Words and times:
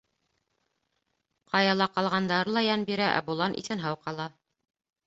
Ҡаяла 1.53 1.89
ҡалғандары 1.99 2.57
ла 2.59 2.67
йән 2.71 2.87
бирә, 2.91 3.13
ә 3.21 3.25
болан 3.31 3.59
иҫән-һау 3.63 4.03
ҡала. 4.09 4.33